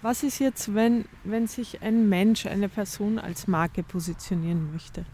[0.00, 5.04] Was ist jetzt, wenn, wenn sich ein Mensch, eine Person als Marke positionieren möchte?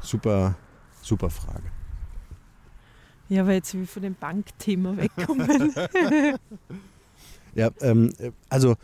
[0.00, 0.56] Super,
[1.00, 1.70] super Frage.
[3.28, 5.72] Ja, weil jetzt wie von dem Bankthema wegkommen.
[7.54, 8.12] ja, ähm,
[8.48, 8.74] also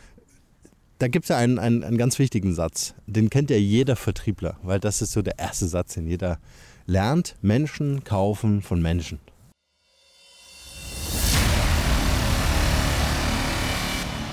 [1.00, 2.94] da gibt es ja einen, einen, einen ganz wichtigen Satz.
[3.08, 6.38] Den kennt ja jeder Vertriebler, weil das ist so der erste Satz, den jeder
[6.86, 7.34] lernt.
[7.42, 9.18] Menschen kaufen von Menschen.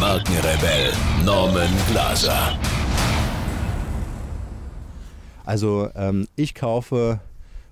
[0.00, 0.92] Markenrebell
[1.26, 2.58] Norman Glaser.
[5.44, 7.20] Also ähm, ich kaufe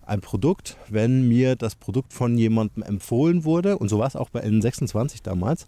[0.05, 3.79] ein Produkt, wenn mir das Produkt von jemandem empfohlen wurde.
[3.79, 5.67] Und so war es auch bei N26 damals.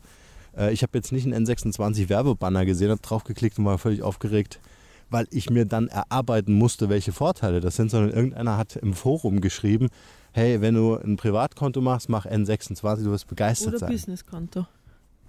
[0.54, 4.60] Äh, ich habe jetzt nicht einen N26 Werbebanner gesehen, habe draufgeklickt und war völlig aufgeregt,
[5.08, 9.40] weil ich mir dann erarbeiten musste, welche Vorteile das sind, sondern irgendeiner hat im Forum
[9.40, 9.88] geschrieben,
[10.32, 13.88] hey, wenn du ein Privatkonto machst, mach N26, du wirst begeistert Oder sein.
[13.88, 14.66] Oder Businesskonto.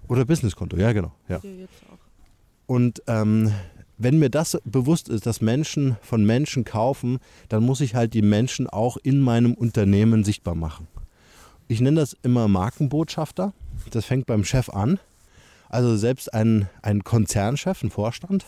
[0.08, 1.12] Oder Businesskonto, ja genau.
[1.28, 1.40] Ja.
[2.66, 3.52] Und ähm,
[3.98, 8.22] wenn mir das bewusst ist, dass Menschen von Menschen kaufen, dann muss ich halt die
[8.22, 10.88] Menschen auch in meinem Unternehmen sichtbar machen.
[11.68, 13.52] Ich nenne das immer Markenbotschafter.
[13.90, 14.98] Das fängt beim Chef an.
[15.68, 18.44] Also selbst ein, ein Konzernchef, ein Vorstand,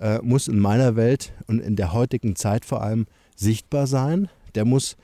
[0.00, 4.28] äh, muss in meiner Welt und in der heutigen Zeit vor allem sichtbar sein.
[4.54, 4.96] Der muss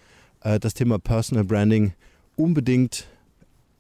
[0.42, 1.94] äh, das Thema Personal Branding
[2.36, 3.06] unbedingt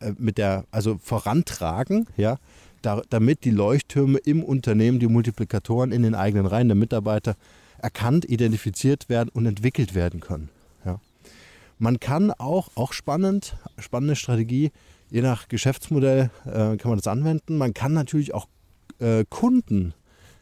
[0.00, 2.38] äh, mit der, also vorantragen, ja,
[2.82, 7.36] da, damit die Leuchttürme im Unternehmen, die Multiplikatoren in den eigenen Reihen der Mitarbeiter
[7.78, 10.50] erkannt, identifiziert werden und entwickelt werden können.
[10.84, 11.00] Ja.
[11.78, 14.70] Man kann auch, auch spannend, spannende Strategie,
[15.10, 17.58] je nach Geschäftsmodell äh, kann man das anwenden.
[17.58, 18.46] Man kann natürlich auch
[18.98, 19.94] äh, Kunden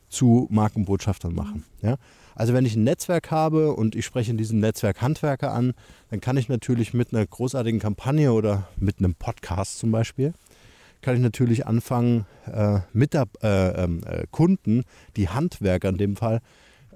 [0.09, 1.65] zu Markenbotschaftern machen.
[1.83, 1.97] Ja.
[2.35, 5.75] Also wenn ich ein Netzwerk habe und ich spreche in diesem Netzwerk Handwerker an,
[6.11, 10.33] dann kann ich natürlich mit einer großartigen Kampagne oder mit einem Podcast zum Beispiel,
[11.01, 14.85] kann ich natürlich anfangen, äh, mit der, äh, ähm, äh, Kunden,
[15.17, 16.41] die Handwerker in dem Fall,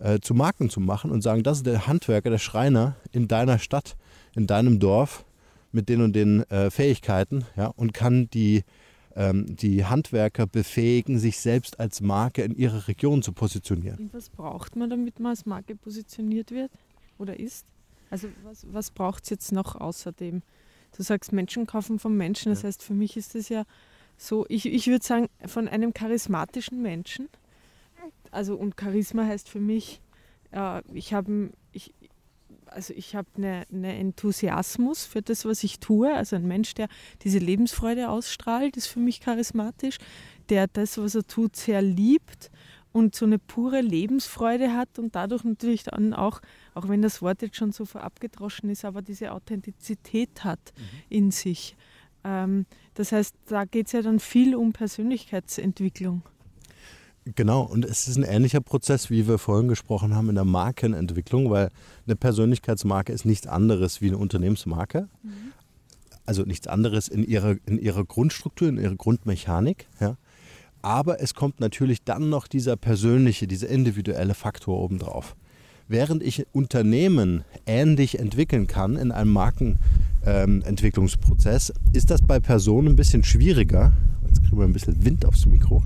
[0.01, 3.59] äh, zu Marken zu machen und sagen, das ist der Handwerker, der Schreiner in deiner
[3.59, 3.97] Stadt,
[4.35, 5.25] in deinem Dorf
[5.73, 8.65] mit den und den äh, Fähigkeiten ja, und kann die
[9.19, 13.99] die Handwerker befähigen, sich selbst als Marke in ihrer Region zu positionieren.
[13.99, 16.71] Und was braucht man, damit man als Marke positioniert wird
[17.19, 17.67] oder ist?
[18.11, 20.43] Also was, was braucht es jetzt noch außerdem?
[20.97, 22.53] Du sagst, Menschen kaufen vom Menschen.
[22.53, 22.69] Das ja.
[22.69, 23.65] heißt, für mich ist es ja
[24.17, 27.29] so, ich, ich würde sagen, von einem charismatischen Menschen.
[28.31, 30.01] Also und Charisma heißt für mich,
[30.53, 31.51] äh, ich habe
[32.71, 36.15] also ich habe einen eine Enthusiasmus für das, was ich tue.
[36.15, 36.89] Also ein Mensch, der
[37.23, 39.99] diese Lebensfreude ausstrahlt, ist für mich charismatisch,
[40.49, 42.51] der das, was er tut, sehr liebt
[42.93, 46.41] und so eine pure Lebensfreude hat und dadurch natürlich dann auch,
[46.75, 50.83] auch wenn das Wort jetzt schon so vorab gedroschen ist, aber diese Authentizität hat mhm.
[51.09, 51.77] in sich.
[52.25, 56.23] Ähm, das heißt, da geht es ja dann viel um Persönlichkeitsentwicklung.
[57.35, 61.51] Genau, und es ist ein ähnlicher Prozess, wie wir vorhin gesprochen haben in der Markenentwicklung,
[61.51, 61.71] weil
[62.07, 65.09] eine Persönlichkeitsmarke ist nichts anderes wie eine Unternehmensmarke.
[65.23, 65.31] Mhm.
[66.25, 69.87] Also nichts anderes in ihrer, in ihrer Grundstruktur, in ihrer Grundmechanik.
[70.01, 70.17] Ja.
[70.81, 75.37] Aber es kommt natürlich dann noch dieser persönliche, dieser individuelle Faktor obendrauf.
[75.89, 82.97] Während ich Unternehmen ähnlich entwickeln kann in einem Markenentwicklungsprozess, ähm, ist das bei Personen ein
[82.97, 83.93] bisschen schwieriger.
[84.27, 85.83] Jetzt kriegen wir ein bisschen Wind aufs Mikro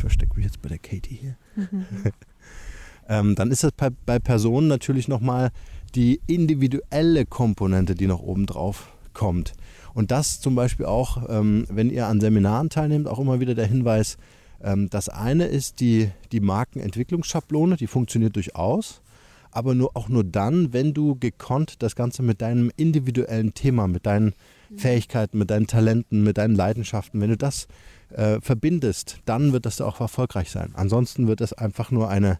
[0.00, 1.36] ich verstecke mich jetzt bei der Katie hier.
[1.56, 1.84] Mhm.
[3.08, 5.50] ähm, dann ist das bei, bei Personen natürlich nochmal
[5.94, 9.52] die individuelle Komponente, die noch oben drauf kommt.
[9.92, 13.66] Und das zum Beispiel auch, ähm, wenn ihr an Seminaren teilnehmt, auch immer wieder der
[13.66, 14.16] Hinweis,
[14.62, 19.02] ähm, das eine ist die, die Markenentwicklungsschablone, die funktioniert durchaus,
[19.50, 24.06] aber nur, auch nur dann, wenn du gekonnt das Ganze mit deinem individuellen Thema, mit
[24.06, 24.34] deinen
[24.70, 24.78] mhm.
[24.78, 27.68] Fähigkeiten, mit deinen Talenten, mit deinen Leidenschaften, wenn du das
[28.10, 30.72] äh, verbindest, dann wird das auch erfolgreich sein.
[30.74, 32.38] Ansonsten wird es einfach nur eine,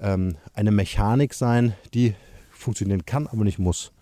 [0.00, 2.14] ähm, eine Mechanik sein, die
[2.50, 3.92] funktionieren kann, aber nicht muss.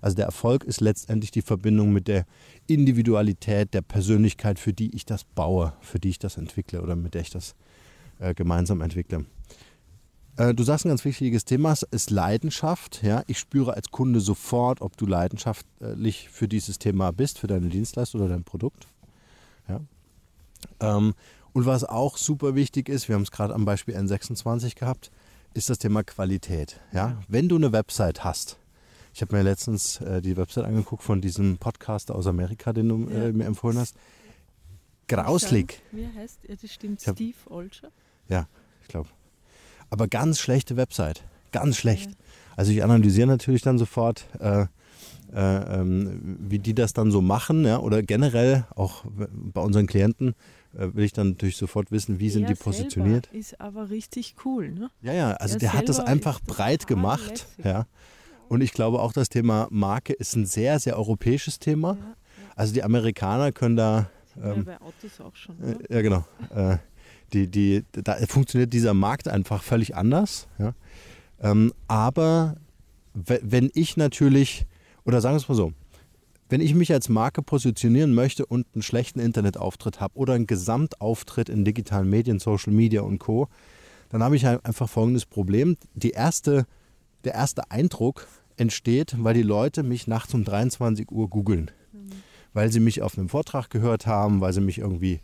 [0.00, 2.26] Also der Erfolg ist letztendlich die Verbindung mit der
[2.66, 7.14] Individualität, der Persönlichkeit, für die ich das baue, für die ich das entwickle oder mit
[7.14, 7.54] der ich das
[8.18, 9.24] äh, gemeinsam entwickle.
[10.36, 13.02] Äh, du sagst ein ganz wichtiges Thema, ist Leidenschaft.
[13.02, 13.22] Ja?
[13.28, 18.20] Ich spüre als Kunde sofort, ob du leidenschaftlich für dieses Thema bist, für deine Dienstleistung
[18.20, 18.88] oder dein Produkt.
[19.68, 19.80] Ja?
[20.80, 21.14] Ähm,
[21.52, 25.10] Und was auch super wichtig ist, wir haben es gerade am Beispiel N26 gehabt,
[25.54, 26.80] ist das Thema Qualität.
[26.92, 27.22] Ja?
[27.28, 28.58] Wenn du eine Website hast,
[29.12, 33.08] ich habe mir letztens äh, die Website angeguckt von diesem Podcaster aus Amerika, den du
[33.08, 33.94] äh, mir empfohlen hast.
[35.06, 35.82] Grauslig.
[35.92, 36.56] Wie heißt er?
[36.56, 37.88] Das stimmt, Steve Olscher.
[38.28, 38.48] Ja,
[38.82, 39.08] ich glaube.
[39.90, 41.22] Aber ganz schlechte Website.
[41.52, 42.10] Ganz schlecht.
[42.10, 42.16] Ja.
[42.56, 44.66] Also ich analysiere natürlich dann sofort, äh,
[45.34, 50.34] äh, ähm, wie die das dann so machen, ja, oder generell auch bei unseren Klienten
[50.76, 53.28] äh, will ich dann natürlich sofort wissen, wie sind die positioniert.
[53.32, 54.90] Ist aber richtig cool, ne?
[55.02, 57.64] Ja, ja, also er der hat das einfach breit gemacht, lässig.
[57.64, 57.86] ja.
[58.48, 61.94] Und ich glaube auch, das Thema Marke ist ein sehr, sehr europäisches Thema.
[61.94, 62.06] Ja, ja.
[62.56, 64.10] Also die Amerikaner können da.
[64.36, 65.56] Ähm, ja, bei Autos auch schon.
[65.62, 66.24] Äh, ja, genau.
[66.54, 66.76] Äh,
[67.32, 70.46] die, die, da funktioniert dieser Markt einfach völlig anders.
[70.58, 70.74] Ja?
[71.40, 72.56] Ähm, aber
[73.14, 74.66] wenn ich natürlich,
[75.04, 75.72] oder sagen wir es mal so,
[76.48, 81.48] wenn ich mich als Marke positionieren möchte und einen schlechten Internetauftritt habe oder einen Gesamtauftritt
[81.48, 83.48] in digitalen Medien, Social Media und Co.,
[84.10, 85.76] dann habe ich einfach folgendes Problem.
[85.94, 86.66] Die erste,
[87.24, 91.70] der erste Eindruck entsteht, weil die Leute mich nachts um 23 Uhr googeln.
[91.92, 92.10] Mhm.
[92.52, 95.20] Weil sie mich auf einem Vortrag gehört haben, weil sie mich irgendwie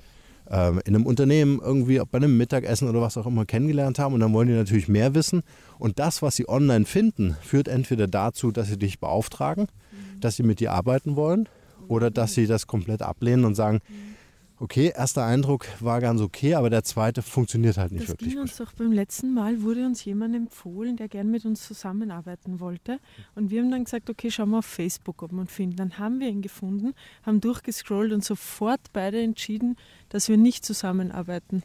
[0.50, 4.20] ähm, in einem Unternehmen irgendwie bei einem Mittagessen oder was auch immer kennengelernt haben und
[4.20, 5.42] dann wollen die natürlich mehr wissen.
[5.78, 10.20] Und das, was sie online finden, führt entweder dazu, dass sie dich beauftragen, mhm.
[10.20, 11.48] dass sie mit dir arbeiten wollen
[11.88, 14.10] oder dass sie das komplett ablehnen und sagen, mhm
[14.60, 18.30] okay, erster Eindruck war ganz okay, aber der zweite funktioniert halt nicht das wirklich.
[18.30, 22.60] Ging uns doch beim letzten Mal wurde uns jemand empfohlen, der gern mit uns zusammenarbeiten
[22.60, 23.00] wollte.
[23.34, 25.76] Und wir haben dann gesagt, okay, schauen wir auf Facebook, ob wir ihn finden.
[25.76, 29.76] Dann haben wir ihn gefunden, haben durchgescrollt und sofort beide entschieden,
[30.10, 31.62] dass wir nicht zusammenarbeiten.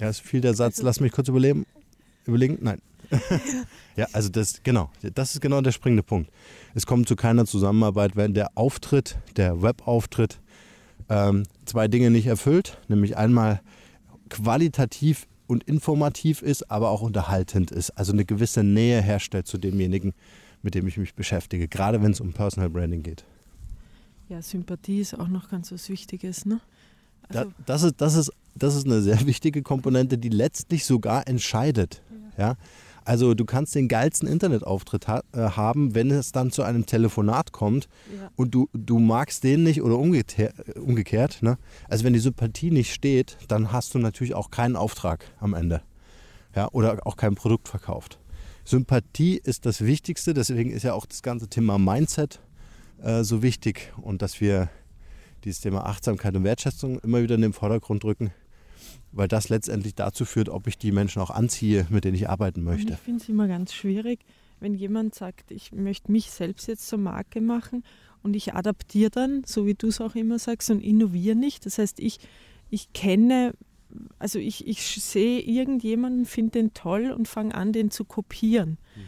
[0.00, 1.64] Ja, es fiel der Satz, also, lass mich kurz überleben.
[2.26, 2.58] Überlegen?
[2.60, 2.82] Nein.
[3.96, 6.30] ja, also das, genau, das ist genau der springende Punkt.
[6.74, 10.40] Es kommt zu keiner Zusammenarbeit, wenn der Auftritt, der Webauftritt
[11.08, 13.60] ähm, zwei Dinge nicht erfüllt, nämlich einmal
[14.30, 20.14] qualitativ und informativ ist, aber auch unterhaltend ist, also eine gewisse Nähe herstellt zu demjenigen,
[20.62, 23.24] mit dem ich mich beschäftige, gerade wenn es um Personal Branding geht.
[24.28, 26.60] Ja, Sympathie ist auch noch ganz was Wichtiges, ne?
[27.28, 31.28] Also da, das, ist, das, ist, das ist eine sehr wichtige Komponente, die letztlich sogar
[31.28, 32.02] entscheidet.
[32.38, 32.48] Ja.
[32.48, 32.56] ja?
[33.04, 37.52] Also du kannst den geilsten Internetauftritt ha äh, haben, wenn es dann zu einem Telefonat
[37.52, 38.30] kommt ja.
[38.36, 41.42] und du, du magst den nicht oder umgekehrt.
[41.42, 41.58] Ne?
[41.88, 45.82] Also wenn die Sympathie nicht steht, dann hast du natürlich auch keinen Auftrag am Ende.
[46.54, 46.68] Ja?
[46.72, 48.18] Oder auch kein Produkt verkauft.
[48.64, 52.40] Sympathie ist das Wichtigste, deswegen ist ja auch das ganze Thema Mindset
[53.02, 54.70] äh, so wichtig und dass wir
[55.44, 58.32] dieses Thema Achtsamkeit und Wertschätzung immer wieder in den Vordergrund drücken
[59.14, 62.62] weil das letztendlich dazu führt, ob ich die Menschen auch anziehe, mit denen ich arbeiten
[62.62, 62.88] möchte.
[62.88, 64.20] Und ich finde es immer ganz schwierig,
[64.60, 67.84] wenn jemand sagt, ich möchte mich selbst jetzt zur Marke machen
[68.22, 71.66] und ich adaptiere dann, so wie du es auch immer sagst, und innoviere nicht.
[71.66, 72.18] Das heißt, ich,
[72.70, 73.54] ich kenne,
[74.18, 79.02] also ich, ich sehe irgendjemanden, finde den toll und fange an, den zu kopieren, mhm.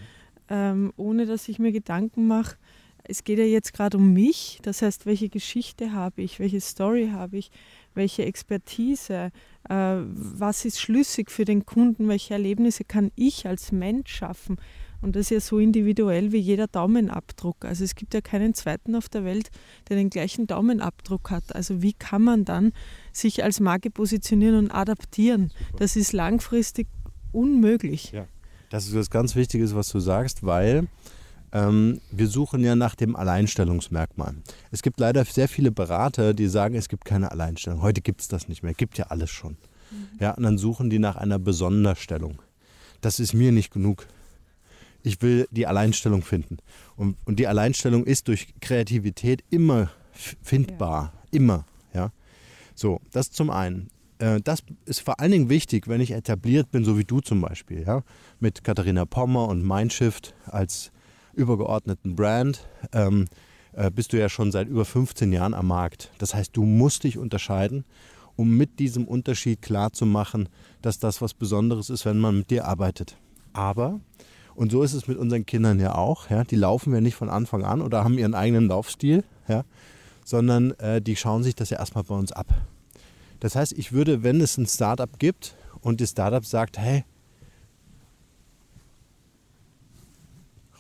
[0.51, 2.57] ähm, ohne dass ich mir Gedanken mache,
[3.09, 7.11] es geht ja jetzt gerade um mich, das heißt, welche Geschichte habe ich, welche Story
[7.13, 7.51] habe ich,
[7.95, 9.31] welche Expertise,
[9.69, 14.57] äh, was ist schlüssig für den Kunden, welche Erlebnisse kann ich als Mensch schaffen.
[15.03, 17.65] Und das ist ja so individuell wie jeder Daumenabdruck.
[17.65, 19.51] Also es gibt ja keinen zweiten auf der Welt,
[19.89, 21.55] der den gleichen Daumenabdruck hat.
[21.55, 22.73] Also wie kann man dann
[23.13, 25.53] sich als Marke positionieren und adaptieren?
[25.77, 26.89] Das ist langfristig
[27.33, 28.13] unmöglich.
[28.13, 28.27] Ja,
[28.71, 30.89] das ist was ganz Wichtiges, was du sagst, weil
[31.57, 34.35] ähm, wir suchen ja nach dem Alleinstellungsmerkmal.
[34.71, 37.81] Es gibt leider sehr viele Berater, die sagen, es gibt keine Alleinstellung.
[37.81, 39.53] Heute gibt es das nicht mehr, gibt ja alles schon.
[39.91, 40.09] Mhm.
[40.21, 42.43] Ja, und dann suchen die nach einer Besonderstellung.
[43.01, 44.07] Das ist mir nicht genug.
[45.03, 46.59] Ich will die Alleinstellung finden.
[46.95, 51.13] Und, und die Alleinstellung ist durch Kreativität immer findbar.
[51.15, 51.21] Ja.
[51.31, 51.65] Immer.
[51.95, 52.13] Ja?
[52.75, 56.85] So, das zum einen äh, das ist vor allen Dingen wichtig, wenn ich etabliert bin,
[56.85, 58.03] so wie du zum Beispiel, ja,
[58.41, 60.91] mit Katharina Pommer und Mindshift als
[61.37, 63.27] übergeordneten Brand ähm,
[63.73, 66.11] äh, bist du ja schon seit über 15 Jahren am Markt.
[66.19, 67.85] Das heißt, du musst dich unterscheiden,
[68.35, 70.49] um mit diesem Unterschied klarzumachen,
[70.83, 73.17] dass das was Besonderes ist, wenn man mit dir arbeitet.
[73.53, 74.01] Aber,
[74.55, 77.31] und so ist es mit unseren Kindern ja auch, ja, die laufen ja nicht von
[77.31, 79.65] Anfang an oder haben ihren eigenen Laufstil, ja,
[80.25, 82.47] sondern äh, die schauen sich das ja erstmal bei uns ab.
[83.41, 87.05] Das heißt, ich würde, wenn es ein Startup gibt und das Startup sagt, hey,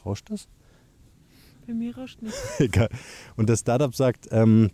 [0.06, 0.46] Rauscht das?
[1.66, 2.36] Bei mir rauscht nicht.
[2.58, 2.88] Egal.
[3.36, 4.70] Und das Startup sagt, ähm,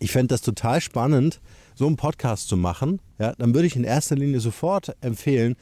[0.00, 1.40] ich fände das total spannend,
[1.76, 3.00] so einen Podcast zu machen.
[3.20, 5.54] Ja, dann würde ich in erster Linie sofort empfehlen,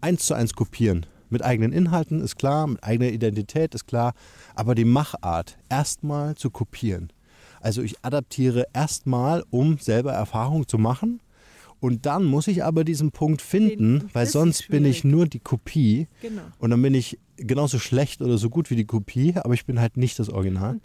[0.00, 1.06] eins zu eins kopieren.
[1.30, 4.14] Mit eigenen Inhalten ist klar, mit eigener Identität ist klar,
[4.54, 7.12] aber die Machart erstmal zu kopieren.
[7.60, 11.20] Also ich adaptiere erstmal, um selber Erfahrung zu machen
[11.80, 15.40] Und dann muss ich aber diesen Punkt finden, Den, weil sonst bin ich nur die
[15.40, 16.08] Kopie.
[16.20, 16.42] Genau.
[16.58, 19.80] Und dann bin ich genauso schlecht oder so gut wie die Kopie, aber ich bin
[19.80, 20.78] halt nicht das Original.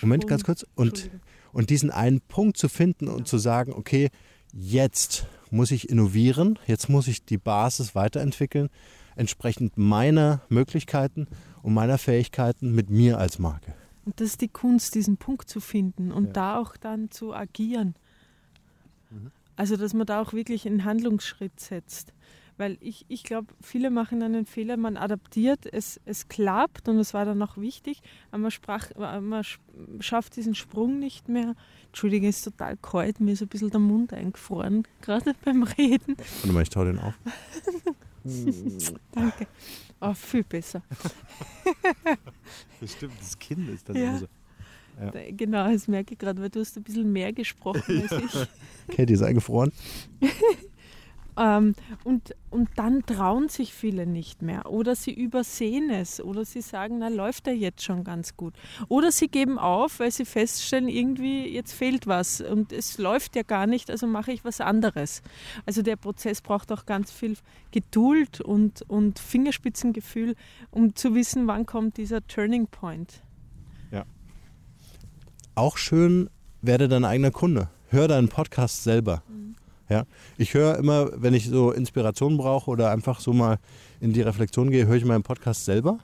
[0.00, 0.64] Moment, ganz kurz.
[0.76, 1.10] Und,
[1.52, 3.12] und diesen einen Punkt zu finden ja.
[3.12, 4.10] und zu sagen, okay,
[4.52, 8.68] jetzt muss ich innovieren, jetzt muss ich die Basis weiterentwickeln,
[9.16, 11.26] entsprechend meiner Möglichkeiten
[11.62, 13.74] und meiner Fähigkeiten mit mir als Marke.
[14.04, 16.32] Und das ist die Kunst, diesen Punkt zu finden und ja.
[16.32, 17.94] da auch dann zu agieren.
[19.10, 19.32] Mhm.
[19.58, 22.12] Also, dass man da auch wirklich einen Handlungsschritt setzt.
[22.58, 27.12] Weil ich, ich glaube, viele machen einen Fehler, man adaptiert, es, es klappt und es
[27.12, 28.00] war dann auch wichtig,
[28.30, 29.44] aber man, sprach, man
[29.98, 31.56] schafft diesen Sprung nicht mehr.
[31.86, 36.16] Entschuldigung, ist total kalt, mir ist ein bisschen der Mund eingefroren, gerade beim Reden.
[36.16, 37.14] Warte mal, ich tau den auf.
[39.12, 39.46] Danke.
[40.00, 40.82] Oh, viel besser.
[42.80, 44.18] Bestimmt, das Kind ist dann ja.
[44.18, 44.26] so.
[45.00, 45.12] Ja.
[45.30, 48.48] Genau, das merke ich gerade, weil du hast ein bisschen mehr gesprochen als ich.
[48.96, 49.70] Katie ist eingefroren.
[51.38, 56.62] ähm, und, und dann trauen sich viele nicht mehr oder sie übersehen es oder sie
[56.62, 58.54] sagen, na läuft er jetzt schon ganz gut.
[58.88, 63.42] Oder sie geben auf, weil sie feststellen, irgendwie jetzt fehlt was und es läuft ja
[63.42, 65.22] gar nicht, also mache ich was anderes.
[65.64, 67.36] Also der Prozess braucht auch ganz viel
[67.70, 70.34] Geduld und, und Fingerspitzengefühl,
[70.72, 73.22] um zu wissen, wann kommt dieser Turning Point
[75.58, 76.30] auch schön,
[76.62, 77.68] werde dein eigener Kunde.
[77.88, 79.22] Hör deinen Podcast selber.
[79.28, 79.56] Mhm.
[79.88, 80.04] Ja,
[80.36, 83.58] ich höre immer, wenn ich so Inspiration brauche oder einfach so mal
[84.00, 85.98] in die Reflexion gehe, höre ich meinen Podcast selber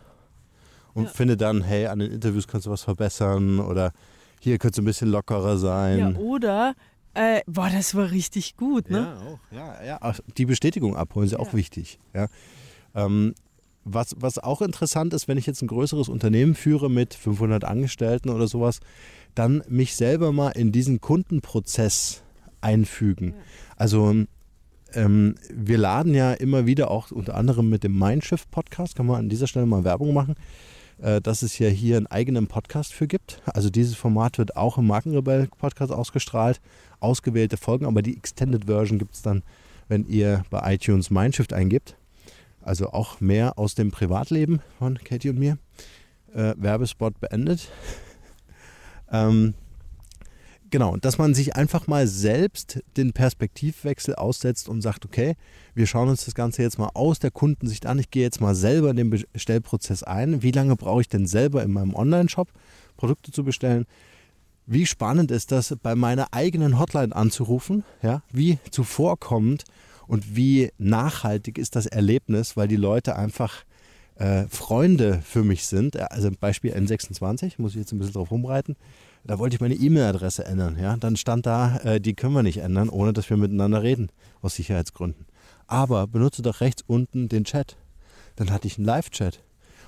[0.94, 1.10] und ja.
[1.10, 3.92] finde dann, hey, an den Interviews kannst du was verbessern oder
[4.40, 5.98] hier könnte es ein bisschen lockerer sein.
[5.98, 6.74] Ja, oder,
[7.12, 8.98] äh, boah, das war richtig gut, ne?
[8.98, 9.38] Ja, auch.
[9.50, 10.14] Ja, ja.
[10.36, 11.38] Die Bestätigung abholen ist ja.
[11.38, 11.98] auch wichtig.
[12.14, 12.28] Ja.
[12.94, 13.34] Ähm,
[13.84, 18.30] was, was auch interessant ist, wenn ich jetzt ein größeres Unternehmen führe mit 500 Angestellten
[18.30, 18.80] oder sowas,
[19.34, 22.22] dann mich selber mal in diesen Kundenprozess
[22.60, 23.34] einfügen.
[23.76, 24.24] Also
[24.94, 29.16] ähm, wir laden ja immer wieder auch unter anderem mit dem Mindshift Podcast, kann man
[29.16, 30.34] an dieser Stelle mal Werbung machen,
[31.00, 33.42] äh, dass es ja hier einen eigenen Podcast für gibt.
[33.46, 36.60] Also dieses Format wird auch im Markenrebell Podcast ausgestrahlt,
[37.00, 39.42] ausgewählte Folgen, aber die Extended Version gibt es dann,
[39.88, 41.96] wenn ihr bei iTunes Mindshift eingibt.
[42.62, 45.58] Also auch mehr aus dem Privatleben von Katie und mir.
[46.32, 47.68] Äh, Werbespot beendet.
[49.14, 49.54] Ähm,
[50.70, 55.36] genau, dass man sich einfach mal selbst den Perspektivwechsel aussetzt und sagt, okay,
[55.74, 58.00] wir schauen uns das Ganze jetzt mal aus der Kundensicht an.
[58.00, 60.42] Ich gehe jetzt mal selber in den Bestellprozess ein.
[60.42, 62.48] Wie lange brauche ich denn selber in meinem Online-Shop
[62.96, 63.86] Produkte zu bestellen?
[64.66, 67.84] Wie spannend ist das, bei meiner eigenen Hotline anzurufen?
[68.02, 69.64] Ja, wie zuvorkommend
[70.08, 73.64] und wie nachhaltig ist das Erlebnis, weil die Leute einfach
[74.16, 75.98] äh, Freunde für mich sind.
[75.98, 78.76] Also Beispiel N26, muss ich jetzt ein bisschen drauf rumreiten.
[79.26, 80.76] Da wollte ich meine E-Mail-Adresse ändern.
[80.78, 80.96] Ja?
[80.96, 84.10] Dann stand da, äh, die können wir nicht ändern, ohne dass wir miteinander reden,
[84.42, 85.26] aus Sicherheitsgründen.
[85.66, 87.78] Aber benutze doch rechts unten den Chat.
[88.36, 89.42] Dann hatte ich einen Live-Chat.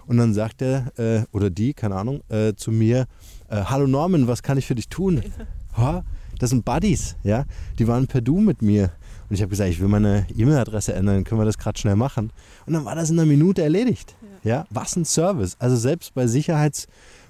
[0.07, 3.07] Und dann sagt er, äh, oder die, keine Ahnung, äh, zu mir,
[3.49, 5.23] äh, hallo Norman, was kann ich für dich tun?
[5.77, 6.05] Ha,
[6.39, 7.45] das sind Buddies, ja.
[7.79, 8.93] Die waren per Du mit mir.
[9.29, 12.33] Und ich habe gesagt, ich will meine E-Mail-Adresse ändern, können wir das gerade schnell machen.
[12.65, 14.17] Und dann war das in einer Minute erledigt.
[14.43, 14.51] Ja.
[14.51, 14.65] ja.
[14.71, 15.55] was ein Service.
[15.59, 16.87] Also selbst bei Sicherheits-,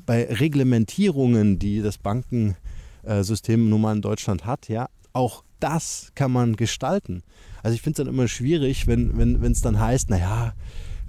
[0.06, 6.56] bei Reglementierungen, die das Bankensystem nun mal in Deutschland hat, ja, auch das kann man
[6.56, 7.22] gestalten.
[7.62, 10.54] Also ich finde es dann immer schwierig, wenn es wenn, dann heißt, naja,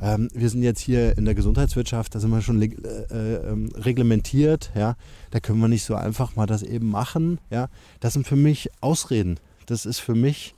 [0.02, 3.70] ähm, wir sind jetzt hier in der Gesundheitswirtschaft, da sind wir schon äh, äh, ähm,
[3.76, 4.96] reglementiert, ja,
[5.32, 7.68] da können wir nicht so einfach mal das eben machen, ja.
[8.00, 9.40] Das sind für mich Ausreden.
[9.66, 10.54] Das ist für mich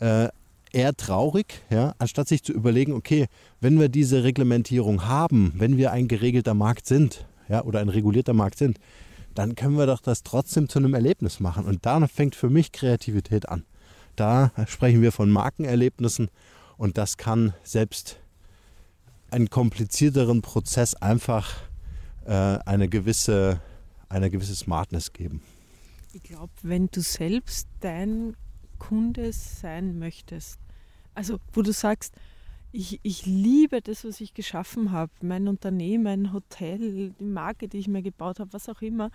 [0.00, 0.28] äh,
[0.72, 3.26] eher traurig, ja, anstatt sich zu überlegen, okay,
[3.60, 8.32] wenn wir diese Reglementierung haben, wenn wir ein geregelter Markt sind, ja, oder ein regulierter
[8.32, 8.78] Markt sind,
[9.34, 11.64] dann können wir doch das trotzdem zu einem Erlebnis machen.
[11.64, 13.64] Und da fängt für mich Kreativität an.
[14.16, 16.30] Da sprechen wir von Markenerlebnissen
[16.78, 18.18] und das kann selbst
[19.30, 21.54] einen komplizierteren Prozess einfach
[22.24, 23.60] äh, eine, gewisse,
[24.08, 25.42] eine gewisse Smartness geben.
[26.12, 28.36] Ich glaube, wenn du selbst dein
[28.78, 30.58] Kunde sein möchtest,
[31.14, 32.14] also wo du sagst,
[32.76, 37.78] ich, ich liebe das, was ich geschaffen habe, mein Unternehmen, mein Hotel, die Marke, die
[37.78, 39.10] ich mir gebaut habe, was auch immer.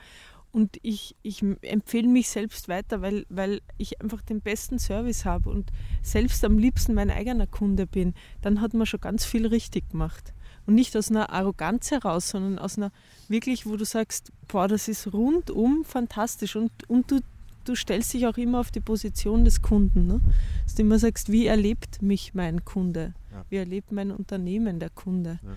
[0.52, 5.50] Und ich, ich empfehle mich selbst weiter, weil, weil ich einfach den besten Service habe
[5.50, 8.16] und selbst am liebsten mein eigener Kunde bin.
[8.42, 10.34] Dann hat man schon ganz viel richtig gemacht.
[10.66, 12.92] Und nicht aus einer Arroganz heraus, sondern aus einer
[13.28, 16.56] wirklich, wo du sagst, boah, das ist rundum fantastisch.
[16.56, 17.20] Und, und du,
[17.66, 20.08] du stellst dich auch immer auf die Position des Kunden.
[20.08, 20.22] Ne?
[20.64, 23.14] Dass du immer sagst, wie erlebt mich mein Kunde?
[23.32, 23.46] Ja.
[23.50, 25.40] Wie erlebt mein Unternehmen der Kunde?
[25.44, 25.56] Ja.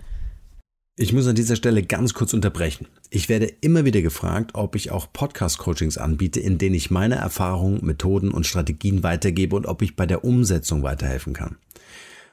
[0.97, 2.87] Ich muss an dieser Stelle ganz kurz unterbrechen.
[3.09, 7.85] Ich werde immer wieder gefragt, ob ich auch Podcast-Coachings anbiete, in denen ich meine Erfahrungen,
[7.85, 11.57] Methoden und Strategien weitergebe und ob ich bei der Umsetzung weiterhelfen kann.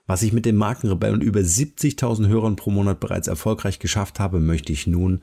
[0.07, 4.39] Was ich mit dem Markenrebell und über 70.000 Hörern pro Monat bereits erfolgreich geschafft habe,
[4.39, 5.23] möchte ich nun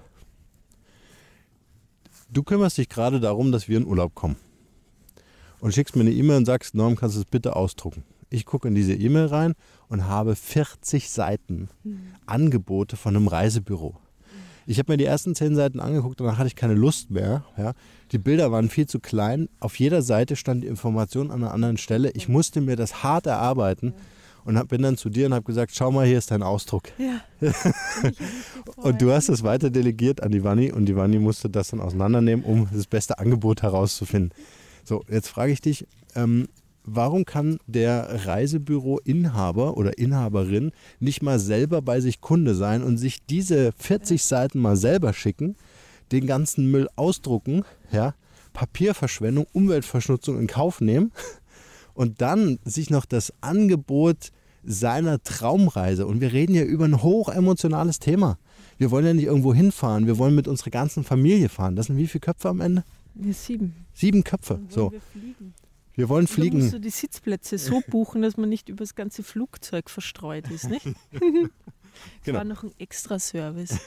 [2.33, 4.37] Du kümmerst dich gerade darum, dass wir in Urlaub kommen.
[5.59, 8.03] Und schickst mir eine E-Mail und sagst, Norm, kannst du es bitte ausdrucken.
[8.29, 9.53] Ich gucke in diese E-Mail rein
[9.89, 12.13] und habe 40 Seiten mhm.
[12.25, 13.97] Angebote von einem Reisebüro.
[14.65, 17.43] Ich habe mir die ersten zehn Seiten angeguckt, danach hatte ich keine Lust mehr.
[17.57, 17.73] Ja.
[18.13, 19.49] Die Bilder waren viel zu klein.
[19.59, 22.11] Auf jeder Seite stand die Information an einer anderen Stelle.
[22.11, 23.93] Ich musste mir das hart erarbeiten
[24.45, 26.83] und hab, bin dann zu dir und habe gesagt, schau mal, hier ist dein Ausdruck.
[26.97, 27.21] Ja.
[28.75, 31.81] und du hast es weiter delegiert an die Vanni und die Vanni musste das dann
[31.81, 34.33] auseinandernehmen, um das beste Angebot herauszufinden.
[34.83, 36.47] So, jetzt frage ich dich, ähm,
[36.83, 43.25] warum kann der Reisebüro-Inhaber oder Inhaberin nicht mal selber bei sich Kunde sein und sich
[43.25, 45.55] diese 40 Seiten mal selber schicken,
[46.11, 48.15] den ganzen Müll ausdrucken, ja,
[48.53, 51.11] Papierverschwendung, Umweltverschmutzung in Kauf nehmen
[51.93, 54.31] und dann sich noch das Angebot
[54.63, 58.37] seiner Traumreise, und wir reden ja über ein hochemotionales Thema.
[58.77, 61.75] Wir wollen ja nicht irgendwo hinfahren, wir wollen mit unserer ganzen Familie fahren.
[61.75, 62.83] Das sind wie viele Köpfe am Ende?
[63.31, 63.75] Sieben.
[63.93, 64.59] Sieben Köpfe.
[64.69, 64.91] so.
[64.91, 65.53] Wir fliegen.
[65.95, 66.59] Wir wollen fliegen.
[66.59, 70.49] Da musst du die Sitzplätze so buchen, dass man nicht über das ganze Flugzeug verstreut
[70.49, 70.85] ist, nicht?
[72.23, 72.37] genau.
[72.37, 73.77] war noch ein extra Service.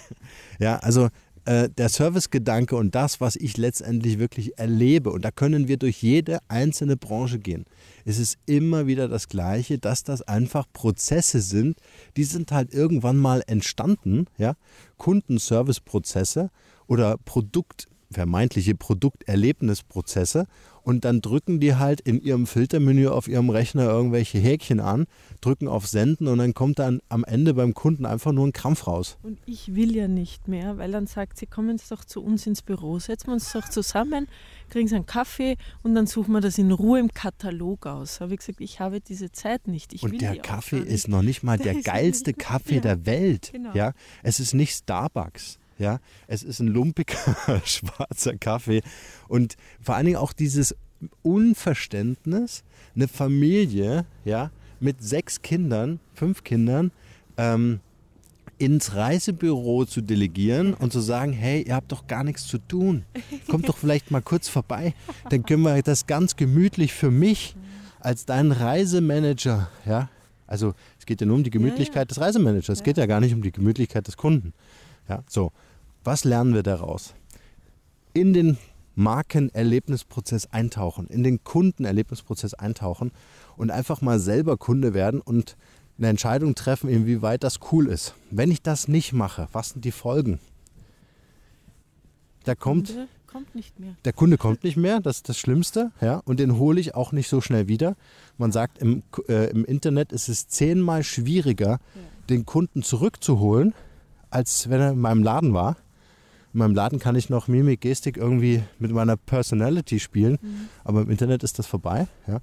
[0.58, 1.08] ja, also
[1.48, 6.02] äh, der Servicegedanke und das, was ich letztendlich wirklich erlebe, und da können wir durch
[6.02, 7.64] jede einzelne Branche gehen,
[8.04, 11.78] ist es immer wieder das Gleiche, dass das einfach Prozesse sind,
[12.18, 14.56] die sind halt irgendwann mal entstanden, ja,
[14.98, 16.50] Kundenservice-Prozesse
[16.86, 20.46] oder Produkt vermeintliche Produkterlebnisprozesse
[20.88, 25.04] und dann drücken die halt in ihrem Filtermenü auf ihrem Rechner irgendwelche Häkchen an,
[25.42, 28.86] drücken auf Senden und dann kommt dann am Ende beim Kunden einfach nur ein Krampf
[28.86, 29.18] raus.
[29.22, 32.46] Und ich will ja nicht mehr, weil dann sagt sie, kommen Sie doch zu uns
[32.46, 34.28] ins Büro, setzen wir uns doch zusammen,
[34.70, 38.22] kriegen Sie einen Kaffee und dann suchen wir das in Ruhe im Katalog aus.
[38.22, 39.92] Habe ich gesagt, ich habe diese Zeit nicht.
[39.92, 43.50] Ich und der Kaffee ist noch nicht mal der, der geilste Kaffee ja, der Welt.
[43.52, 43.74] Genau.
[43.74, 43.92] Ja,
[44.22, 45.58] es ist nicht Starbucks.
[45.78, 47.16] Ja, es ist ein lumpiger
[47.64, 48.82] schwarzer Kaffee
[49.28, 50.74] und vor allen Dingen auch dieses
[51.22, 52.64] Unverständnis,
[52.96, 56.90] eine Familie, ja, mit sechs Kindern, fünf Kindern,
[57.36, 57.80] ähm,
[58.58, 63.04] ins Reisebüro zu delegieren und zu sagen, hey, ihr habt doch gar nichts zu tun.
[63.48, 64.94] Kommt doch vielleicht mal kurz vorbei.
[65.30, 67.54] Dann können wir das ganz gemütlich für mich
[68.00, 70.10] als deinen Reisemanager, ja.
[70.46, 72.04] Also es geht ja nur um die Gemütlichkeit ja, ja.
[72.06, 72.70] des Reisemanagers.
[72.70, 74.54] Es geht ja gar nicht um die Gemütlichkeit des Kunden.
[75.08, 75.52] Ja, so.
[76.04, 77.14] Was lernen wir daraus?
[78.14, 78.58] In den
[78.94, 83.12] Markenerlebnisprozess eintauchen, in den Kundenerlebnisprozess eintauchen
[83.56, 85.56] und einfach mal selber Kunde werden und
[85.98, 88.14] eine Entscheidung treffen, inwieweit das cool ist.
[88.30, 90.40] Wenn ich das nicht mache, was sind die Folgen?
[92.46, 92.94] Der kommt,
[93.26, 93.94] kommt nicht mehr.
[94.04, 97.12] Der Kunde kommt nicht mehr, das ist das Schlimmste, ja, und den hole ich auch
[97.12, 97.96] nicht so schnell wieder.
[98.36, 101.78] Man sagt, im, äh, im Internet ist es zehnmal schwieriger, ja.
[102.30, 103.74] den Kunden zurückzuholen,
[104.30, 105.76] als wenn er in meinem Laden war.
[106.52, 110.68] In meinem Laden kann ich noch Mimik, Gestik irgendwie mit meiner Personality spielen, mhm.
[110.84, 112.06] aber im Internet ist das vorbei.
[112.26, 112.40] Ja.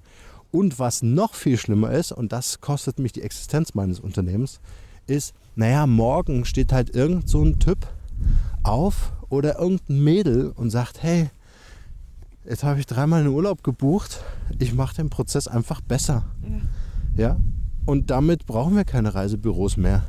[0.52, 4.60] Und was noch viel schlimmer ist, und das kostet mich die Existenz meines Unternehmens,
[5.06, 7.86] ist, naja, morgen steht halt irgend so ein Typ
[8.62, 11.30] auf oder irgendein Mädel und sagt, hey,
[12.44, 14.22] jetzt habe ich dreimal einen Urlaub gebucht,
[14.58, 16.24] ich mache den Prozess einfach besser.
[17.16, 17.28] Ja.
[17.28, 17.36] ja.
[17.84, 20.04] Und damit brauchen wir keine Reisebüros mehr.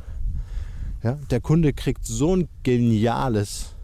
[1.07, 3.75] Ja, der Kunde kriegt so ein geniales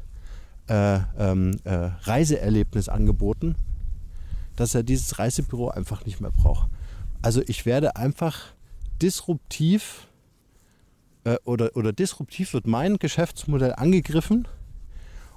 [0.68, 3.56] äh, ähm, äh, Reiseerlebnis angeboten,
[4.58, 6.70] dass er dieses Reisebüro einfach nicht mehr braucht.
[7.22, 8.48] Also ich werde einfach
[9.02, 10.10] disruptiv
[11.24, 14.46] äh, oder, oder disruptiv wird mein Geschäftsmodell angegriffen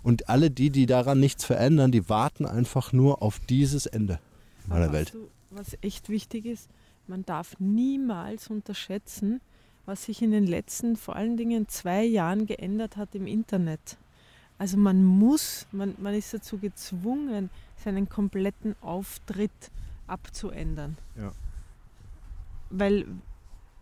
[0.03, 4.18] und alle die, die daran nichts verändern, die warten einfach nur auf dieses Ende
[4.66, 5.14] meiner Welt.
[5.14, 6.68] Du, was echt wichtig ist,
[7.07, 9.40] man darf niemals unterschätzen,
[9.87, 13.96] was sich in den letzten vor allen Dingen zwei Jahren geändert hat im Internet.
[14.59, 19.70] Also man muss, man, man ist dazu gezwungen, seinen kompletten Auftritt
[20.07, 20.96] abzuändern.
[21.16, 21.33] Ja.
[22.70, 23.07] Weil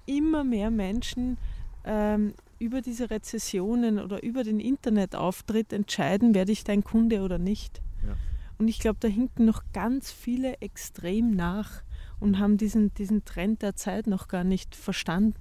[0.06, 1.38] immer mehr Menschen
[1.84, 7.80] ähm, über diese Rezessionen oder über den Internetauftritt entscheiden, werde ich dein Kunde oder nicht.
[8.06, 8.16] Ja.
[8.58, 11.82] Und ich glaube, da hinken noch ganz viele extrem nach
[12.20, 15.34] und haben diesen, diesen Trend der Zeit noch gar nicht verstanden.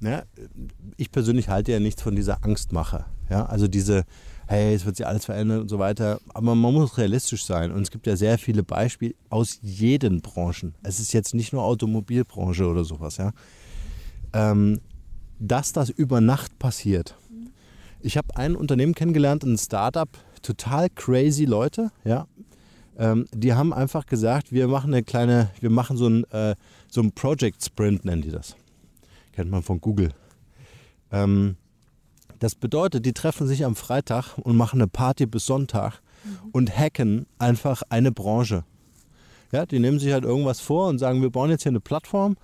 [0.00, 0.24] Ja,
[0.96, 3.06] ich persönlich halte ja nichts von dieser Angstmache.
[3.30, 4.04] Ja, also diese,
[4.46, 6.20] hey, es wird sich alles verändern und so weiter.
[6.34, 7.72] Aber man muss realistisch sein.
[7.72, 10.74] Und es gibt ja sehr viele Beispiele aus jeden Branchen.
[10.82, 13.32] Es ist jetzt nicht nur Automobilbranche oder sowas, ja.
[14.32, 14.80] Ähm,
[15.38, 17.16] dass das über Nacht passiert.
[18.00, 20.08] Ich habe ein Unternehmen kennengelernt, ein Startup,
[20.42, 22.26] total crazy Leute, ja.
[22.98, 26.54] Ähm, die haben einfach gesagt, wir machen eine kleine, wir machen so ein, äh,
[26.88, 28.56] so ein Project Sprint, nennen die das.
[29.36, 30.12] Kennt man von Google.
[31.12, 31.56] Ähm,
[32.38, 36.50] das bedeutet, die treffen sich am Freitag und machen eine Party bis Sonntag mhm.
[36.52, 38.64] und hacken einfach eine Branche.
[39.52, 42.38] Ja, die nehmen sich halt irgendwas vor und sagen, wir bauen jetzt hier eine Plattform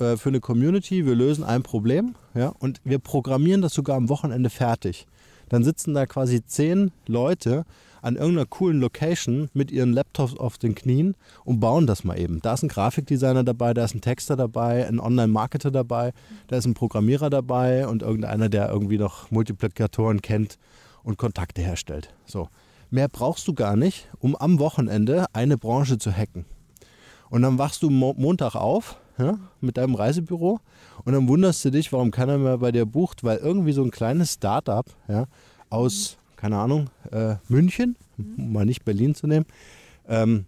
[0.00, 4.08] äh, für eine Community, wir lösen ein Problem ja, und wir programmieren das sogar am
[4.08, 5.06] Wochenende fertig.
[5.48, 7.64] Dann sitzen da quasi zehn Leute
[8.02, 12.40] an irgendeiner coolen Location mit ihren Laptops auf den Knien und bauen das mal eben.
[12.42, 16.12] Da ist ein Grafikdesigner dabei, da ist ein Texter dabei, ein Online-Marketer dabei,
[16.48, 20.58] da ist ein Programmierer dabei und irgendeiner, der irgendwie noch Multiplikatoren kennt
[21.02, 22.12] und Kontakte herstellt.
[22.26, 22.48] So.
[22.90, 26.44] Mehr brauchst du gar nicht, um am Wochenende eine Branche zu hacken.
[27.30, 30.60] Und dann wachst du Mo Montag auf ja, mit deinem Reisebüro
[31.04, 33.90] und dann wunderst du dich, warum keiner mehr bei dir bucht, weil irgendwie so ein
[33.90, 35.26] kleines Startup ja,
[35.70, 39.46] aus keine Ahnung, äh, München, um mal nicht Berlin zu nehmen,
[40.08, 40.46] ähm,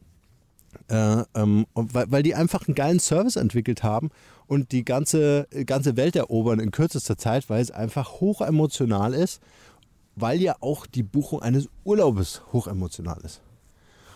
[0.89, 4.11] äh, ähm, weil, weil, die einfach einen geilen Service entwickelt haben
[4.49, 9.41] und die ganze, ganze Welt erobern in kürzester Zeit, weil es einfach hochemotional ist,
[10.17, 13.41] weil ja auch die Buchung eines Urlaubes hochemotional ist.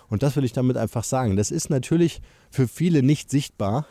[0.08, 1.36] Und das will ich damit einfach sagen.
[1.36, 3.86] Das ist natürlich für viele nicht sichtbar.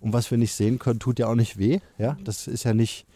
[0.00, 1.80] Und was wir nicht sehen können, tut ja auch nicht weh.
[1.96, 2.18] Ja?
[2.24, 3.06] Das ist ja nicht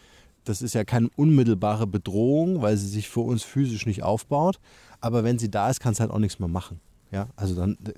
[0.45, 4.59] das ist ja keine unmittelbare Bedrohung, weil sie sich für uns physisch nicht aufbaut.
[5.01, 6.79] Aber wenn sie da ist, kannst du halt auch nichts mehr machen.
[7.11, 7.27] Ja?
[7.35, 7.93] Also dann äh,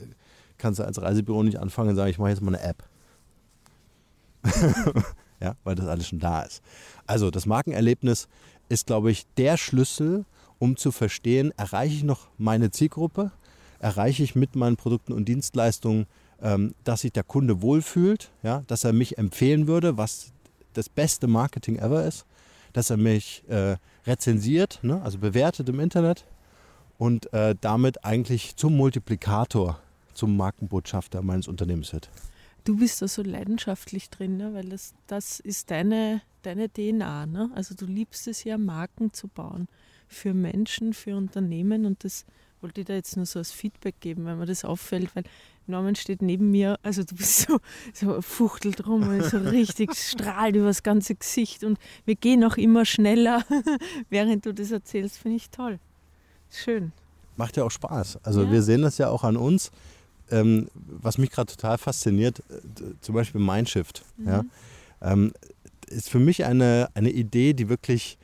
[0.58, 2.84] kannst du als Reisebüro nicht anfangen und sagen, ich mache jetzt mal eine App.
[5.42, 6.62] ja, weil das alles schon da ist.
[7.06, 8.28] Also das Markenerlebnis
[8.70, 10.26] ist, glaube ich, der Schlüssel,
[10.58, 13.32] um zu verstehen, erreiche ich noch meine Zielgruppe,
[13.80, 16.08] erreiche ich mit meinen Produkten und Dienstleistungen,
[16.42, 20.32] ähm, dass sich der Kunde wohlfühlt, ja, dass er mich empfehlen würde, was
[20.74, 22.26] das beste Marketing ever ist
[22.74, 26.26] dass er mich äh, rezensiert, ne, also bewertet im Internet
[26.98, 29.80] und äh, damit eigentlich zum Multiplikator,
[30.14, 32.10] zum Markenbotschafter meines Unternehmens wird.
[32.64, 34.54] Du bist da so leidenschaftlich drin, ne?
[34.54, 37.26] weil das, das ist deine, deine DNA.
[37.26, 37.50] Ne?
[37.56, 39.68] Also du liebst es ja, Marken zu bauen
[40.08, 42.26] für Menschen, für Unternehmen und das
[42.62, 45.24] wollte ich da jetzt nur so als Feedback geben, weil mir das auffällt, weil
[45.68, 47.60] Norman steht neben mir, also du bist so,
[47.94, 52.58] so fuchtelt rum und so richtig strahlt über das ganze Gesicht und wir gehen auch
[52.58, 53.44] immer schneller,
[54.10, 55.80] während du das erzählst, finde ich toll.
[56.50, 56.94] Schön.
[57.36, 58.20] Macht ja auch Spaß.
[58.24, 58.52] Also ja.
[58.52, 59.72] wir sehen das ja auch an uns.
[60.30, 64.28] Ähm, was mich gerade total fasziniert, äh, zum Beispiel Mindshift, mhm.
[64.28, 64.44] ja,
[65.02, 65.32] ähm,
[65.88, 68.18] ist für mich eine, eine Idee, die wirklich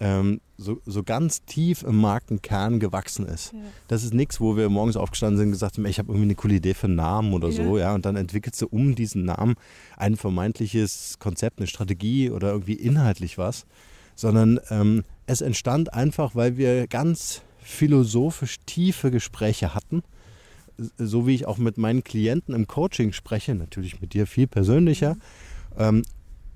[0.00, 3.52] ähm, so, so ganz tief im Markenkern gewachsen ist.
[3.52, 3.58] Ja.
[3.88, 6.34] Das ist nichts, wo wir morgens aufgestanden sind und gesagt haben, ich habe irgendwie eine
[6.34, 7.64] coole Idee für einen Namen oder ja.
[7.64, 9.54] so, ja, und dann entwickelst du um diesen Namen
[9.96, 13.66] ein vermeintliches Konzept, eine Strategie oder irgendwie inhaltlich was,
[14.14, 20.02] sondern ähm, es entstand einfach, weil wir ganz philosophisch tiefe Gespräche hatten,
[20.98, 25.14] so wie ich auch mit meinen Klienten im Coaching spreche, natürlich mit dir viel persönlicher.
[25.14, 25.20] Mhm.
[25.78, 26.02] Ähm,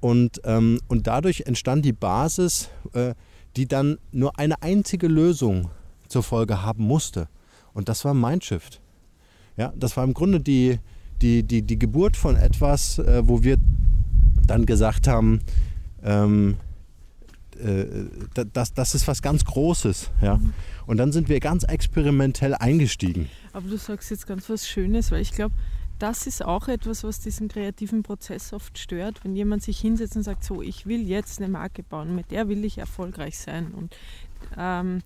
[0.00, 3.14] und, ähm, und dadurch entstand die Basis, äh,
[3.56, 5.70] die dann nur eine einzige Lösung
[6.08, 7.28] zur Folge haben musste.
[7.72, 8.80] Und das war Mindshift.
[9.56, 10.78] Ja, das war im Grunde die,
[11.22, 13.56] die, die, die Geburt von etwas, äh, wo wir
[14.46, 15.40] dann gesagt haben,
[16.02, 16.56] ähm,
[17.62, 17.84] äh,
[18.52, 20.10] das, das ist was ganz Großes.
[20.22, 20.40] Ja?
[20.86, 23.28] Und dann sind wir ganz experimentell eingestiegen.
[23.52, 25.54] Aber du sagst jetzt ganz was Schönes, weil ich glaube,
[26.02, 30.22] das ist auch etwas, was diesen kreativen Prozess oft stört, wenn jemand sich hinsetzt und
[30.22, 33.94] sagt, so, ich will jetzt eine Marke bauen, mit der will ich erfolgreich sein und
[34.56, 35.02] ähm,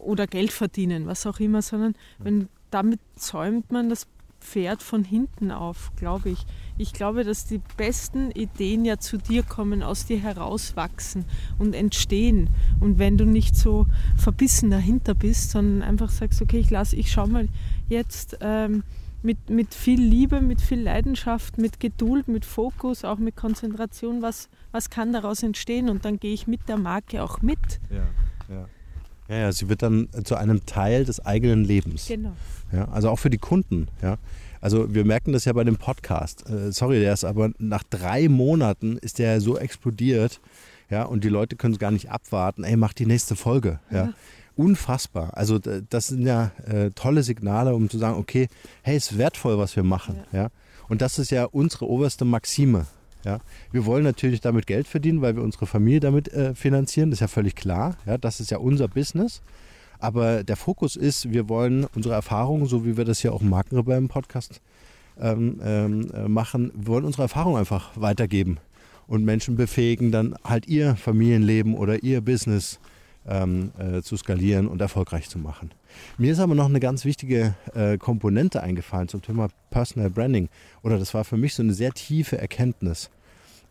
[0.00, 4.06] oder Geld verdienen, was auch immer, sondern wenn damit zäumt man das
[4.40, 6.46] Pferd von hinten auf, glaube ich.
[6.76, 11.24] Ich glaube, dass die besten Ideen ja zu dir kommen, aus dir herauswachsen
[11.58, 12.48] und entstehen.
[12.80, 17.12] Und wenn du nicht so verbissen dahinter bist, sondern einfach sagst, okay, ich lasse, ich
[17.12, 17.48] schau mal
[17.88, 18.82] jetzt, ähm,
[19.22, 24.48] mit, mit viel Liebe, mit viel Leidenschaft, mit Geduld, mit Fokus, auch mit Konzentration, was,
[24.70, 27.80] was kann daraus entstehen und dann gehe ich mit der Marke auch mit.
[27.90, 28.06] Ja,
[28.54, 28.68] ja.
[29.28, 32.06] Ja, ja, sie wird dann zu einem Teil des eigenen Lebens.
[32.06, 32.32] Genau.
[32.72, 33.88] Ja, also auch für die Kunden.
[34.02, 34.18] Ja.
[34.60, 36.48] Also wir merken das ja bei dem Podcast.
[36.50, 40.40] Äh, sorry, der ist aber nach drei Monaten ist der so explodiert.
[40.90, 42.64] Ja, und die Leute können es gar nicht abwarten.
[42.64, 43.80] Ey, mach die nächste Folge.
[43.90, 44.06] Ja.
[44.06, 44.12] ja.
[44.56, 45.36] Unfassbar.
[45.36, 48.48] Also das sind ja äh, tolle Signale, um zu sagen, okay,
[48.82, 50.20] hey, es ist wertvoll, was wir machen.
[50.32, 50.42] Ja.
[50.42, 50.48] ja.
[50.88, 52.86] Und das ist ja unsere oberste Maxime.
[53.24, 53.38] Ja,
[53.70, 57.10] wir wollen natürlich damit Geld verdienen, weil wir unsere Familie damit äh, finanzieren.
[57.10, 57.96] Das ist ja völlig klar.
[58.04, 59.42] Ja, das ist ja unser Business.
[60.00, 63.50] Aber der Fokus ist, wir wollen unsere Erfahrungen, so wie wir das hier auch im
[63.50, 64.60] Markenrebellen Podcast
[65.20, 68.58] ähm, ähm, äh, machen, wir wollen unsere Erfahrungen einfach weitergeben
[69.06, 72.80] und Menschen befähigen, dann halt ihr Familienleben oder ihr Business
[73.26, 75.70] ähm, äh, zu skalieren und erfolgreich zu machen.
[76.18, 80.48] Mir ist aber noch eine ganz wichtige äh, Komponente eingefallen zum Thema Personal Branding.
[80.82, 83.10] Oder das war für mich so eine sehr tiefe Erkenntnis.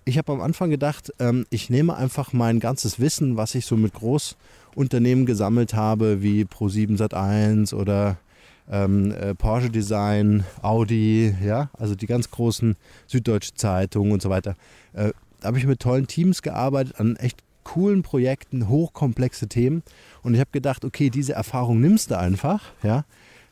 [0.03, 3.77] Ich habe am Anfang gedacht, ähm, ich nehme einfach mein ganzes Wissen, was ich so
[3.77, 8.17] mit Großunternehmen gesammelt habe, wie Pro7 Sat1 oder
[8.69, 14.55] ähm, äh, Porsche Design, Audi, ja, also die ganz großen Süddeutsche Zeitungen und so weiter.
[14.93, 19.83] Äh, da habe ich mit tollen Teams gearbeitet, an echt coolen Projekten, hochkomplexe Themen.
[20.23, 23.05] Und ich habe gedacht, okay, diese Erfahrung nimmst du einfach, ja,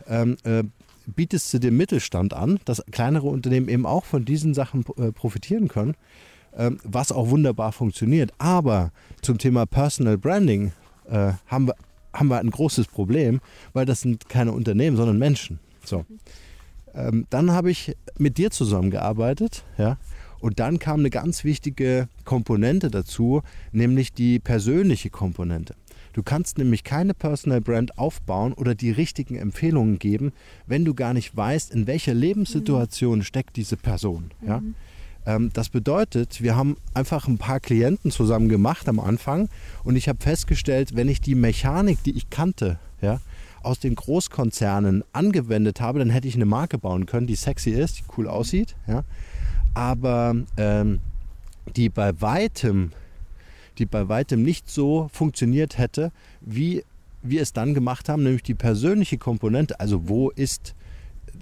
[0.08, 0.64] ähm, äh,
[1.06, 5.68] bietest du dem Mittelstand an, dass kleinere Unternehmen eben auch von diesen Sachen äh, profitieren
[5.68, 5.96] können,
[6.56, 8.32] ähm, was auch wunderbar funktioniert.
[8.38, 8.92] Aber
[9.22, 10.72] zum Thema Personal Branding
[11.10, 11.76] äh, haben, wir,
[12.14, 13.42] haben wir ein großes Problem,
[13.74, 15.60] weil das sind keine Unternehmen, sondern Menschen.
[15.84, 16.06] So.
[16.94, 19.98] Ähm, dann habe ich mit dir zusammengearbeitet, ja,
[20.40, 25.76] und dann kam eine ganz wichtige Komponente dazu, nämlich die persönliche Komponente.
[26.14, 30.34] Du kannst nämlich keine Personal Brand aufbauen oder die richtigen Empfehlungen geben,
[30.66, 33.24] wenn du gar nicht weißt, in welcher Lebenssituation mhm.
[33.24, 34.32] steckt diese Person.
[34.46, 34.60] Ja?
[34.60, 34.76] Mhm.
[35.26, 39.50] Ähm, das bedeutet, wir haben einfach ein paar Klienten zusammen gemacht am Anfang
[39.84, 43.22] und ich habe festgestellt, wenn ich die Mechanik, die ich kannte, ja,
[43.62, 48.00] aus den Großkonzernen angewendet habe, dann hätte ich eine Marke bauen können, die sexy ist,
[48.00, 48.76] die cool aussieht.
[48.88, 49.04] Ja
[49.80, 51.00] aber ähm,
[51.78, 52.92] die bei weitem,
[53.78, 56.12] die bei weitem nicht so funktioniert hätte,
[56.42, 56.84] wie
[57.24, 59.80] wir es dann gemacht haben, nämlich die persönliche Komponente.
[59.80, 60.76] Also wo ist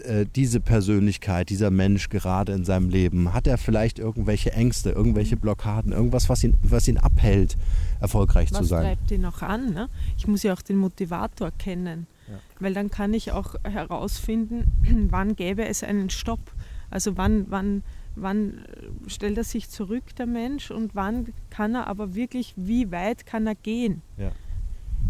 [0.04, 3.34] äh, diese Persönlichkeit, dieser Mensch gerade in seinem Leben?
[3.34, 7.58] Hat er vielleicht irgendwelche Ängste, irgendwelche Blockaden, irgendwas, was ihn, was ihn abhält,
[8.00, 8.84] erfolgreich was zu sein?
[8.84, 9.74] Was treibt ihn auch an?
[9.74, 9.90] Ne?
[10.16, 12.36] Ich muss ja auch den Motivator kennen, ja.
[12.60, 16.52] weil dann kann ich auch herausfinden, wann gäbe es einen Stopp.
[16.92, 17.82] Also wann, wann
[18.22, 22.92] wann äh, stellt er sich zurück, der Mensch, und wann kann er aber wirklich, wie
[22.92, 24.02] weit kann er gehen?
[24.18, 24.32] Ja.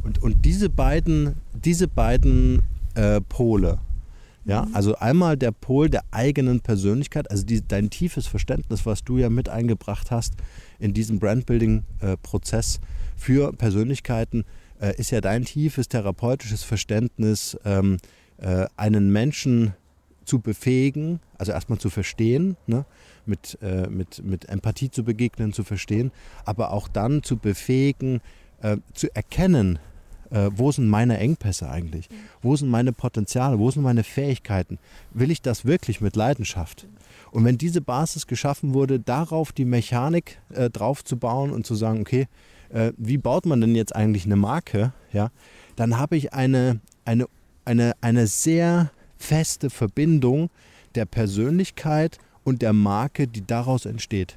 [0.03, 2.61] Und, und diese beiden, diese beiden
[2.95, 3.79] äh, Pole,
[4.47, 4.75] ja, mhm.
[4.75, 9.29] also einmal der Pol der eigenen Persönlichkeit, also die, dein tiefes Verständnis, was du ja
[9.29, 10.35] mit eingebracht hast
[10.79, 12.79] in diesem Brandbuilding-Prozess äh,
[13.17, 14.45] für Persönlichkeiten,
[14.79, 17.97] äh, ist ja dein tiefes therapeutisches Verständnis, ähm,
[18.37, 19.73] äh, einen Menschen
[20.27, 22.85] zu befähigen, also erstmal zu verstehen, ne?
[23.25, 26.11] mit, äh, mit, mit Empathie zu begegnen, zu verstehen,
[26.45, 28.21] aber auch dann zu befähigen,
[28.61, 29.79] äh, zu erkennen,
[30.29, 32.09] äh, wo sind meine Engpässe eigentlich?
[32.41, 33.59] Wo sind meine Potenziale?
[33.59, 34.79] Wo sind meine Fähigkeiten?
[35.11, 36.87] Will ich das wirklich mit Leidenschaft?
[37.31, 41.75] Und wenn diese Basis geschaffen wurde, darauf die Mechanik äh, drauf zu bauen und zu
[41.75, 42.27] sagen, okay,
[42.69, 44.93] äh, wie baut man denn jetzt eigentlich eine Marke?
[45.13, 45.31] Ja,
[45.75, 47.27] dann habe ich eine, eine,
[47.65, 50.49] eine, eine sehr feste Verbindung
[50.95, 54.35] der Persönlichkeit und der Marke, die daraus entsteht.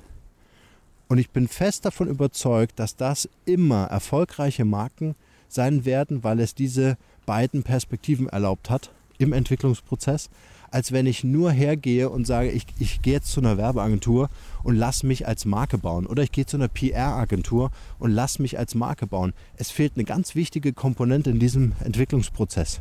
[1.08, 5.16] Und ich bin fest davon überzeugt, dass das immer erfolgreiche Marken
[5.48, 10.30] sein werden, weil es diese beiden Perspektiven erlaubt hat im Entwicklungsprozess,
[10.70, 14.30] als wenn ich nur hergehe und sage, ich, ich gehe jetzt zu einer Werbeagentur
[14.62, 16.06] und lass mich als Marke bauen.
[16.06, 19.32] Oder ich gehe zu einer PR-Agentur und lass mich als Marke bauen.
[19.56, 22.80] Es fehlt eine ganz wichtige Komponente in diesem Entwicklungsprozess.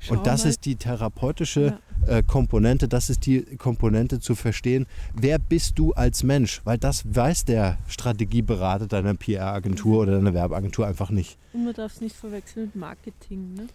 [0.00, 0.50] Schau und das mal.
[0.50, 2.18] ist die therapeutische ja.
[2.18, 7.04] äh, Komponente, das ist die Komponente zu verstehen, wer bist du als Mensch, weil das
[7.14, 11.36] weiß der Strategieberater deiner PR-Agentur oder deiner Werbeagentur einfach nicht.
[11.52, 13.66] Und man darf es nicht verwechseln mit Marketing, ne?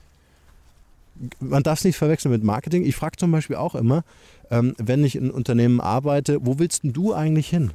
[1.39, 2.83] Man darf es nicht verwechseln mit Marketing.
[2.83, 4.03] Ich frage zum Beispiel auch immer,
[4.51, 7.71] ähm, wenn ich in Unternehmen arbeite, wo willst denn du eigentlich hin?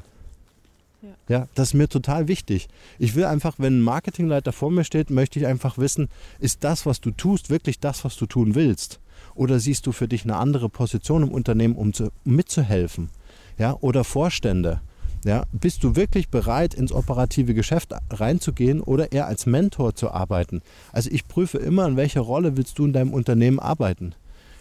[1.02, 1.08] Ja.
[1.28, 2.68] ja, das ist mir total wichtig.
[2.98, 6.08] Ich will einfach, wenn ein Marketingleiter vor mir steht, möchte ich einfach wissen,
[6.38, 9.00] ist das, was du tust, wirklich das, was du tun willst?
[9.34, 13.08] Oder siehst du für dich eine andere Position im Unternehmen, um, zu, um mitzuhelfen?
[13.58, 14.80] Ja, oder Vorstände.
[15.24, 20.62] Ja, bist du wirklich bereit, ins operative Geschäft reinzugehen oder eher als Mentor zu arbeiten?
[20.92, 24.14] Also ich prüfe immer, in welcher Rolle willst du in deinem Unternehmen arbeiten?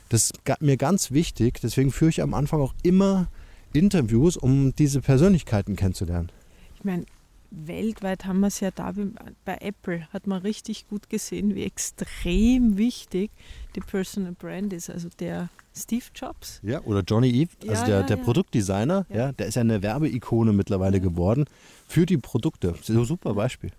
[0.10, 1.62] Das ist mir ganz wichtig.
[1.62, 3.28] Deswegen führe ich am Anfang auch immer
[3.74, 6.32] Interviews, um diese Persönlichkeiten kennenzulernen.
[6.76, 7.06] Ich meine,
[7.52, 8.94] weltweit haben wir es ja da,
[9.46, 13.32] bei Apple hat man richtig gut gesehen, wie extrem wichtig
[13.76, 14.90] die Personal Brand ist.
[14.90, 16.60] Also der Steve Jobs.
[16.64, 18.24] Ja, oder Johnny Eve, also ja, der, ja, der ja.
[18.24, 19.32] Produktdesigner, ja.
[19.32, 21.46] der ist ja eine Werbeikone mittlerweile geworden
[21.88, 22.74] für die Produkte.
[22.74, 23.72] Das ist ein super Beispiel.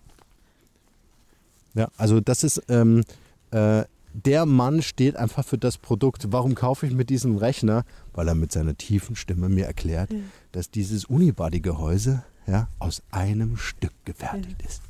[1.74, 3.04] Ja, also das ist, ähm,
[3.52, 6.32] äh, der Mann steht einfach für das Produkt.
[6.32, 7.84] Warum kaufe ich mit diesem Rechner?
[8.12, 10.10] Weil er mit seiner tiefen Stimme mir erklärt,
[10.52, 14.82] dass dieses Unibody-Gehäuse ja, aus einem Stück gefertigt ist.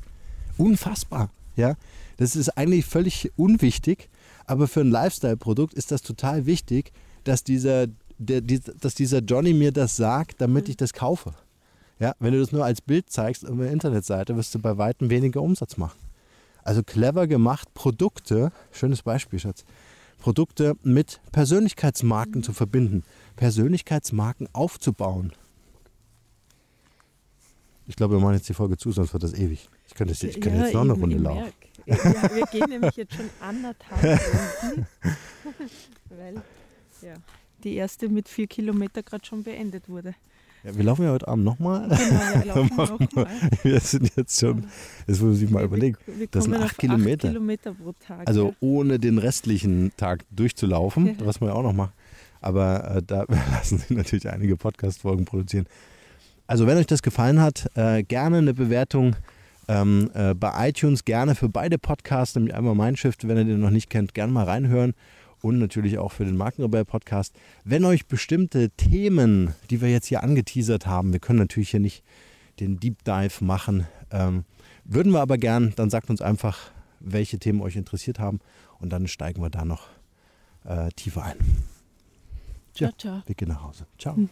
[0.57, 1.29] Unfassbar.
[1.55, 1.75] Ja?
[2.17, 4.09] Das ist eigentlich völlig unwichtig,
[4.45, 6.91] aber für ein Lifestyle-Produkt ist das total wichtig,
[7.23, 11.33] dass dieser, der, die, dass dieser Johnny mir das sagt, damit ich das kaufe.
[11.99, 15.11] Ja, wenn du das nur als Bild zeigst auf der Internetseite, wirst du bei weitem
[15.11, 15.99] weniger Umsatz machen.
[16.63, 19.65] Also clever gemacht, Produkte, schönes Beispiel, Schatz,
[20.19, 23.03] Produkte mit Persönlichkeitsmarken zu verbinden,
[23.35, 25.33] Persönlichkeitsmarken aufzubauen.
[27.87, 29.69] Ich glaube, wir machen jetzt die Folge zu, sonst wird das ewig.
[29.87, 31.51] Ich könnte, ich könnte ja, jetzt noch eine Runde laufen.
[31.85, 34.21] Ja, wir gehen nämlich jetzt schon anderthalb
[34.63, 34.87] Runden,
[36.09, 36.35] weil
[37.01, 37.15] ja,
[37.63, 40.15] die erste mit vier Kilometer gerade schon beendet wurde.
[40.63, 41.87] Ja, wir laufen ja heute Abend nochmal.
[42.43, 42.55] Genau,
[43.15, 43.27] wir.
[43.63, 44.65] Wir sind jetzt schon,
[45.07, 45.97] das muss sich mal überlegen,
[46.29, 47.27] das sind acht Kilometer.
[47.27, 47.73] acht Kilometer.
[47.73, 48.27] pro Tag.
[48.27, 48.55] Also ja.
[48.59, 51.13] ohne den restlichen Tag durchzulaufen, ja.
[51.25, 51.93] was man ja auch noch macht.
[52.41, 55.65] Aber äh, da lassen sich natürlich einige Podcast-Folgen produzieren.
[56.45, 59.15] Also wenn euch das gefallen hat, äh, gerne eine Bewertung
[59.67, 63.61] ähm, äh, bei iTunes, gerne für beide Podcasts, nämlich einmal mein Shift, wenn ihr den
[63.61, 64.93] noch nicht kennt, gerne mal reinhören
[65.41, 67.35] und natürlich auch für den Markenrebell Podcast.
[67.63, 72.03] Wenn euch bestimmte Themen, die wir jetzt hier angeteasert haben, wir können natürlich hier nicht
[72.59, 74.45] den Deep Dive machen, ähm,
[74.85, 78.39] würden wir aber gern, dann sagt uns einfach, welche Themen euch interessiert haben
[78.79, 79.87] und dann steigen wir da noch
[80.65, 81.37] äh, tiefer ein.
[82.73, 83.21] Ciao, ciao.
[83.25, 83.85] Wir gehen nach Hause.
[83.97, 84.15] Ciao.
[84.15, 84.29] Mhm.